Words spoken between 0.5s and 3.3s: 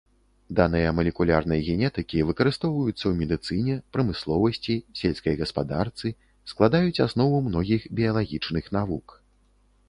Даныя малекулярнай генетыкі выкарыстоўваюцца ў